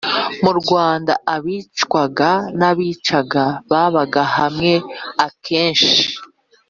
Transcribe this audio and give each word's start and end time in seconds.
Mu 0.43 0.51
Rwanda 0.59 1.13
abicwaga 1.35 2.31
n 2.59 2.61
abicaga 2.69 3.45
babaga 3.69 4.23
hamwe 4.37 4.73
Akenshi 5.25 6.01